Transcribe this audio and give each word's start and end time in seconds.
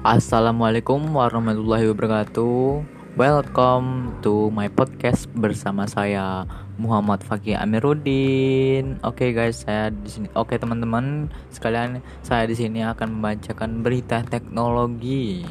Assalamualaikum 0.00 1.12
warahmatullahi 1.12 1.92
wabarakatuh. 1.92 2.80
Welcome 3.20 4.16
to 4.24 4.48
my 4.48 4.72
podcast 4.72 5.28
bersama 5.36 5.84
saya 5.84 6.48
Muhammad 6.80 7.20
Fakih 7.20 7.60
Amiruddin. 7.60 8.96
Oke 9.04 9.28
okay 9.28 9.30
guys, 9.36 9.60
saya 9.60 9.92
di 9.92 10.08
sini. 10.08 10.32
Oke 10.32 10.56
okay, 10.56 10.64
teman-teman 10.64 11.28
sekalian, 11.52 12.00
saya 12.24 12.48
di 12.48 12.56
sini 12.56 12.80
akan 12.80 13.20
membacakan 13.20 13.84
berita 13.84 14.24
teknologi 14.24 15.44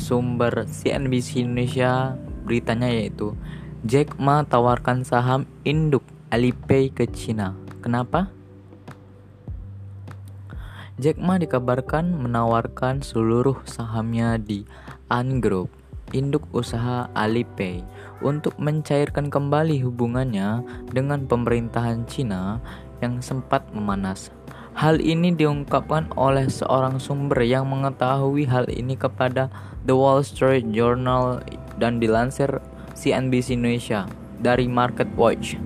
sumber 0.00 0.64
CNBC 0.64 1.44
Indonesia. 1.44 2.16
Beritanya 2.48 2.88
yaitu 2.88 3.36
Jack 3.84 4.16
Ma 4.16 4.48
tawarkan 4.48 5.04
saham 5.04 5.44
induk 5.60 6.08
Alipay 6.32 6.88
ke 6.88 7.04
Cina. 7.12 7.52
Kenapa? 7.84 8.32
Jack 10.94 11.18
Ma 11.18 11.42
dikabarkan 11.42 12.22
menawarkan 12.22 13.02
seluruh 13.02 13.58
sahamnya 13.66 14.38
di 14.38 14.62
Ant 15.10 15.42
Group, 15.42 15.66
induk 16.14 16.46
usaha 16.54 17.10
Alipay, 17.18 17.82
untuk 18.22 18.54
mencairkan 18.62 19.26
kembali 19.26 19.82
hubungannya 19.82 20.62
dengan 20.94 21.26
pemerintahan 21.26 22.06
Cina 22.06 22.62
yang 23.02 23.18
sempat 23.18 23.66
memanas. 23.74 24.30
Hal 24.78 25.02
ini 25.02 25.34
diungkapkan 25.34 26.14
oleh 26.14 26.46
seorang 26.46 27.02
sumber 27.02 27.42
yang 27.42 27.66
mengetahui 27.66 28.46
hal 28.46 28.70
ini 28.70 28.94
kepada 28.94 29.50
The 29.90 29.98
Wall 29.98 30.22
Street 30.22 30.70
Journal 30.70 31.42
dan 31.82 31.98
dilansir 31.98 32.62
CNBC 32.94 33.58
Indonesia 33.58 34.06
dari 34.38 34.70
Market 34.70 35.10
Watch. 35.18 35.58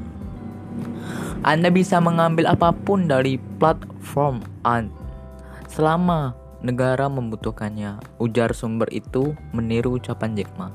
Anda 1.45 1.69
bisa 1.69 2.01
mengambil 2.01 2.49
apa 2.49 2.73
pun 2.73 3.13
dari 3.13 3.37
platform 3.61 4.41
Ant 4.65 5.08
selama 5.79 6.35
negara 6.59 7.07
membutuhkannya. 7.07 8.03
Ujar 8.19 8.51
sumber 8.51 8.91
itu 8.91 9.39
meniru 9.55 10.03
ucapan 10.03 10.35
Jack 10.35 10.51
Ma. 10.59 10.75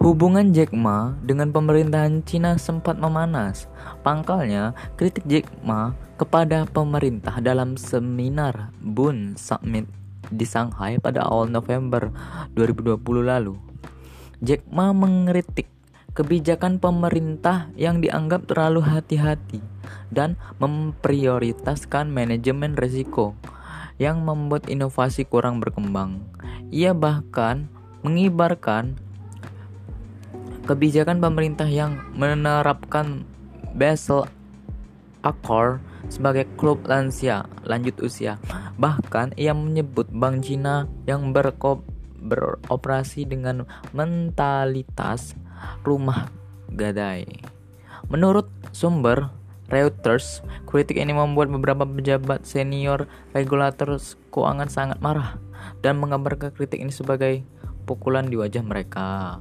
Hubungan 0.00 0.56
Jack 0.56 0.72
Ma 0.72 1.12
dengan 1.20 1.52
pemerintahan 1.52 2.24
Cina 2.24 2.56
sempat 2.56 2.96
memanas. 2.96 3.68
Pangkalnya, 4.00 4.72
kritik 4.96 5.28
Jack 5.28 5.52
Ma 5.60 5.92
kepada 6.16 6.64
pemerintah 6.64 7.36
dalam 7.44 7.76
seminar 7.76 8.72
Bund 8.80 9.36
Summit 9.36 9.84
di 10.32 10.48
Shanghai 10.48 10.96
pada 10.96 11.28
awal 11.28 11.52
November 11.52 12.08
2020 12.56 12.96
lalu. 13.28 13.60
Jack 14.40 14.64
Ma 14.72 14.96
mengkritik 14.96 15.68
kebijakan 16.12 16.82
pemerintah 16.82 17.70
yang 17.78 18.02
dianggap 18.02 18.50
terlalu 18.50 18.82
hati-hati 18.82 19.62
dan 20.10 20.34
memprioritaskan 20.58 22.10
manajemen 22.10 22.74
risiko 22.74 23.38
yang 24.00 24.24
membuat 24.24 24.66
inovasi 24.66 25.28
kurang 25.28 25.60
berkembang. 25.60 26.24
Ia 26.72 26.96
bahkan 26.96 27.68
mengibarkan 28.00 28.96
kebijakan 30.64 31.20
pemerintah 31.20 31.68
yang 31.68 32.00
menerapkan 32.16 33.28
Basel 33.76 34.26
Accord 35.20 35.84
sebagai 36.08 36.48
klub 36.56 36.88
lansia 36.88 37.44
lanjut 37.68 38.00
usia. 38.00 38.40
Bahkan 38.80 39.36
ia 39.36 39.52
menyebut 39.52 40.08
Bank 40.08 40.48
Cina 40.48 40.88
yang 41.04 41.36
berko 41.36 41.84
beroperasi 42.20 43.28
dengan 43.28 43.68
mentalitas 43.92 45.36
rumah 45.82 46.30
gadai. 46.70 47.26
Menurut 48.10 48.50
sumber 48.74 49.30
Reuters, 49.70 50.42
kritik 50.66 50.98
ini 50.98 51.14
membuat 51.14 51.46
beberapa 51.46 51.86
pejabat 51.86 52.42
senior 52.42 53.06
regulator 53.30 54.02
keuangan 54.34 54.66
sangat 54.66 54.98
marah 54.98 55.38
dan 55.78 56.02
menggambarkan 56.02 56.50
kritik 56.50 56.82
ini 56.82 56.90
sebagai 56.90 57.46
pukulan 57.86 58.26
di 58.26 58.34
wajah 58.34 58.66
mereka. 58.66 59.38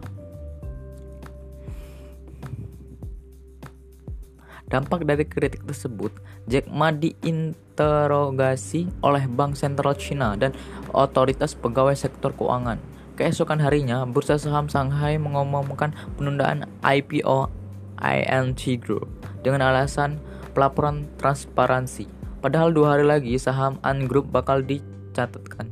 Dampak 4.69 5.01
dari 5.01 5.25
kritik 5.25 5.65
tersebut, 5.65 6.13
Jack 6.45 6.69
Ma 6.69 6.93
diinterogasi 6.93 8.85
oleh 9.01 9.25
Bank 9.25 9.57
Sentral 9.57 9.97
China 9.97 10.37
dan 10.37 10.53
otoritas 10.93 11.57
pegawai 11.57 11.97
sektor 11.97 12.37
keuangan. 12.37 12.77
Keesokan 13.19 13.59
harinya, 13.59 14.07
bursa 14.07 14.39
saham 14.39 14.71
Shanghai 14.71 15.19
mengumumkan 15.19 15.91
penundaan 16.15 16.63
IPO 16.79 17.51
ING 17.99 18.55
Group 18.79 19.11
dengan 19.43 19.67
alasan 19.67 20.23
pelaporan 20.55 21.03
transparansi. 21.19 22.07
Padahal 22.39 22.71
dua 22.71 22.95
hari 22.95 23.03
lagi 23.03 23.35
saham 23.35 23.75
Ant 23.83 24.07
Group 24.07 24.31
bakal 24.31 24.63
dicatatkan. 24.63 25.67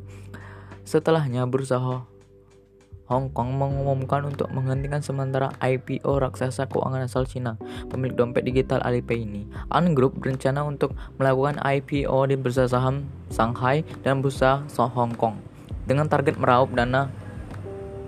Setelahnya 0.83 1.47
bursa 1.47 1.79
Hong 1.79 3.31
Kong 3.31 3.55
mengumumkan 3.55 4.27
untuk 4.27 4.51
menghentikan 4.51 4.99
sementara 4.99 5.55
IPO 5.63 6.19
raksasa 6.19 6.67
keuangan 6.67 7.07
asal 7.07 7.23
Cina, 7.23 7.55
pemilik 7.87 8.19
dompet 8.19 8.43
digital 8.43 8.83
Alipay 8.83 9.23
ini. 9.23 9.47
Ant 9.71 9.95
Group 9.95 10.19
berencana 10.19 10.67
untuk 10.67 10.99
melakukan 11.15 11.63
IPO 11.63 12.27
di 12.27 12.35
bursa 12.35 12.67
saham 12.67 13.07
Shanghai 13.31 13.87
dan 14.03 14.19
bursa 14.19 14.67
Hong 14.75 15.15
Kong 15.15 15.39
dengan 15.87 16.11
target 16.11 16.35
meraup 16.35 16.75
dana 16.75 17.07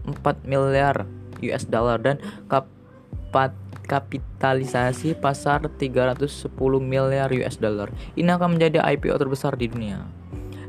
4 0.09 0.47
miliar 0.47 1.03
US 1.43 1.63
dollar 1.67 1.99
dan 1.99 2.17
kapat 2.47 3.51
kapitalisasi 3.89 5.17
pasar 5.17 5.65
310 5.65 6.47
miliar 6.79 7.33
US 7.33 7.57
dollar. 7.57 7.89
Ini 8.15 8.37
akan 8.37 8.55
menjadi 8.55 8.85
IPO 8.85 9.17
terbesar 9.17 9.57
di 9.57 9.67
dunia. 9.67 10.05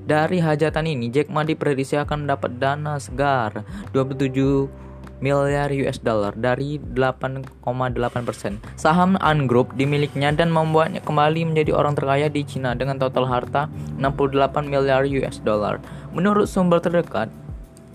Dari 0.01 0.43
hajatan 0.43 0.91
ini, 0.91 1.13
Jack 1.13 1.31
Ma 1.31 1.47
diprediksi 1.47 1.95
akan 1.95 2.27
mendapat 2.27 2.59
dana 2.59 2.99
segar 2.99 3.63
27 3.95 4.90
miliar 5.21 5.71
US 5.71 6.01
dollar 6.01 6.33
dari 6.35 6.81
8,8 6.81 8.27
persen. 8.27 8.59
Saham 8.75 9.21
Ant 9.21 9.47
Group 9.47 9.77
dimilikinya 9.77 10.33
dan 10.33 10.49
membuatnya 10.51 11.05
kembali 11.05 11.53
menjadi 11.53 11.77
orang 11.77 11.95
terkaya 11.95 12.27
di 12.27 12.43
Cina 12.45 12.73
dengan 12.73 12.97
total 12.97 13.29
harta 13.29 13.69
68 14.01 14.67
miliar 14.67 15.05
US 15.07 15.39
dollar. 15.45 15.79
Menurut 16.11 16.49
sumber 16.51 16.83
terdekat, 16.83 17.31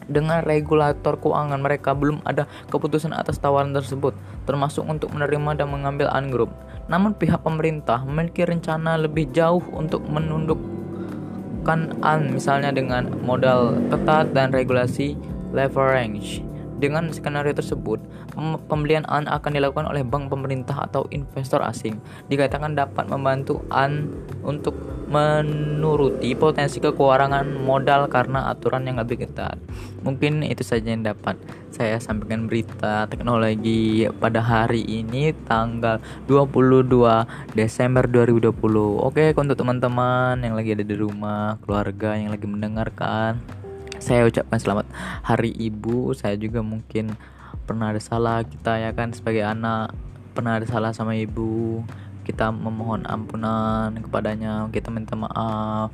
dengan 0.06 0.46
regulator 0.46 1.18
keuangan 1.18 1.58
mereka 1.58 1.98
belum 1.98 2.22
ada 2.30 2.46
keputusan 2.70 3.10
atas 3.10 3.42
tawaran 3.42 3.74
tersebut, 3.74 4.14
termasuk 4.46 4.86
untuk 4.86 5.10
menerima 5.10 5.66
dan 5.66 5.68
mengambil 5.74 6.08
Ant 6.14 6.30
Group. 6.30 6.54
Namun 6.86 7.18
pihak 7.18 7.42
pemerintah 7.42 8.06
memiliki 8.06 8.46
rencana 8.46 9.02
lebih 9.02 9.34
jauh 9.34 9.66
untuk 9.74 10.06
menundukkan 10.06 11.98
Ant 12.06 12.26
misalnya 12.30 12.70
dengan 12.70 13.10
modal 13.26 13.82
ketat 13.90 14.30
dan 14.38 14.54
regulasi 14.54 15.18
leverage. 15.50 16.45
Dengan 16.76 17.08
skenario 17.12 17.56
tersebut, 17.56 18.04
pembelian 18.68 19.08
AN 19.08 19.32
akan 19.32 19.52
dilakukan 19.56 19.88
oleh 19.88 20.04
bank 20.04 20.28
pemerintah 20.28 20.76
atau 20.84 21.08
investor 21.16 21.64
asing. 21.64 22.04
Dikatakan 22.28 22.76
dapat 22.76 23.08
membantu 23.08 23.64
AN 23.72 24.12
untuk 24.44 24.76
menuruti 25.06 26.34
potensi 26.34 26.82
kekurangan 26.82 27.46
modal 27.62 28.10
karena 28.10 28.50
aturan 28.52 28.90
yang 28.90 28.98
lebih 29.00 29.24
ketat. 29.24 29.56
Mungkin 30.02 30.44
itu 30.44 30.66
saja 30.66 30.92
yang 30.92 31.06
dapat 31.06 31.38
saya 31.70 32.00
sampaikan 32.00 32.48
berita 32.48 33.06
teknologi 33.08 34.08
pada 34.20 34.40
hari 34.40 34.82
ini 34.84 35.36
tanggal 35.46 36.00
22 36.28 36.92
Desember 37.54 38.04
2020. 38.08 38.52
Oke, 39.04 39.32
untuk 39.36 39.60
teman-teman 39.60 40.40
yang 40.42 40.56
lagi 40.58 40.74
ada 40.74 40.86
di 40.86 40.96
rumah, 40.96 41.60
keluarga 41.64 42.18
yang 42.18 42.32
lagi 42.34 42.48
mendengarkan 42.48 43.65
saya 44.00 44.28
ucapkan 44.28 44.60
selamat 44.60 44.86
hari 45.24 45.52
ibu. 45.56 46.12
Saya 46.12 46.36
juga 46.36 46.60
mungkin 46.60 47.16
pernah 47.64 47.92
ada 47.92 48.02
salah. 48.02 48.44
Kita 48.44 48.78
ya 48.80 48.92
kan 48.92 49.16
sebagai 49.16 49.44
anak 49.46 49.96
pernah 50.36 50.60
ada 50.60 50.68
salah 50.68 50.92
sama 50.92 51.16
ibu. 51.16 51.84
Kita 52.26 52.50
memohon 52.52 53.06
ampunan 53.08 53.94
kepadanya. 53.96 54.68
Kita 54.74 54.90
minta 54.92 55.16
maaf. 55.16 55.94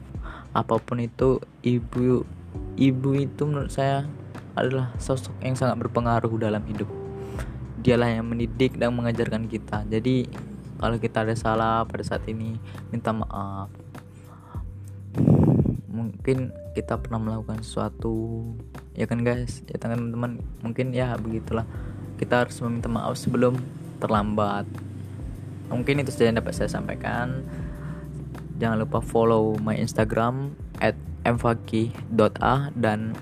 Apa 0.51 0.79
pun 0.81 0.99
itu 0.99 1.39
ibu 1.63 2.25
ibu 2.75 3.09
itu 3.15 3.41
menurut 3.47 3.71
saya 3.71 4.03
adalah 4.51 4.91
sosok 4.99 5.31
yang 5.39 5.55
sangat 5.55 5.79
berpengaruh 5.79 6.31
dalam 6.35 6.63
hidup. 6.67 6.89
Dialah 7.81 8.11
yang 8.11 8.27
mendidik 8.27 8.77
dan 8.77 8.93
mengajarkan 8.93 9.47
kita. 9.47 9.87
Jadi 9.87 10.27
kalau 10.77 10.97
kita 10.97 11.23
ada 11.23 11.35
salah 11.37 11.85
pada 11.87 12.03
saat 12.03 12.25
ini 12.27 12.57
minta 12.91 13.13
maaf. 13.15 13.71
Mungkin 15.91 16.60
kita 16.71 16.99
pernah 16.99 17.19
melakukan 17.19 17.63
sesuatu. 17.63 18.43
Ya 18.95 19.07
kan 19.07 19.23
guys? 19.23 19.63
Ya 19.67 19.79
kan 19.79 19.95
teman-teman? 19.95 20.43
Mungkin 20.63 20.95
ya 20.95 21.15
begitulah. 21.19 21.67
Kita 22.15 22.45
harus 22.45 22.57
meminta 22.63 22.87
maaf 22.87 23.17
sebelum 23.17 23.59
terlambat. 23.99 24.67
Mungkin 25.71 26.03
itu 26.03 26.11
saja 26.11 26.31
yang 26.31 26.39
dapat 26.39 26.53
saya 26.55 26.69
sampaikan. 26.71 27.43
Jangan 28.59 28.83
lupa 28.85 28.99
follow 29.01 29.57
my 29.57 29.73
instagram 29.75 30.53
at 30.77 30.93
mfaki.a 31.25 32.55
dan 32.73 33.13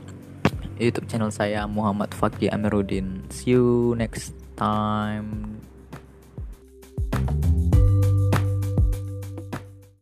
youtube 0.79 1.07
channel 1.11 1.27
saya 1.27 1.67
Muhammad 1.67 2.15
Fakih 2.15 2.47
Amiruddin 2.55 3.27
see 3.27 3.51
you 3.59 3.91
next 3.99 4.31
time 4.55 5.48